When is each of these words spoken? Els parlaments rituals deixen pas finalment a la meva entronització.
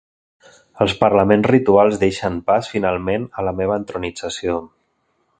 Els 0.85 0.93
parlaments 1.01 1.49
rituals 1.51 1.99
deixen 2.03 2.39
pas 2.47 2.69
finalment 2.71 3.27
a 3.41 3.45
la 3.49 3.53
meva 3.63 3.77
entronització. 3.83 4.57